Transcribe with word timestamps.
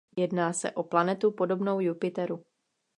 Jedná 0.17 0.53
se 0.53 0.71
o 0.71 0.83
planetu 0.83 1.31
podobnou 1.31 1.79
Jupiteru. 1.79 2.45